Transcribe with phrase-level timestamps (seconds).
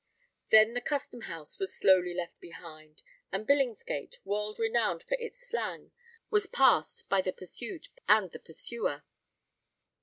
[0.49, 5.91] Then the Custom House was slowly left behind; and Billingsgate, world renowned for its slang,
[6.31, 9.03] was passed by the pursued and the pursuer.